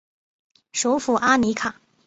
[0.73, 1.79] 首府阿里卡。